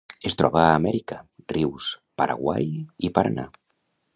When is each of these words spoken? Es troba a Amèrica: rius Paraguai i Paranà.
Es 0.27 0.35
troba 0.37 0.61
a 0.61 0.69
Amèrica: 0.77 1.17
rius 1.53 1.91
Paraguai 2.23 2.67
i 3.09 3.13
Paranà. 3.19 3.47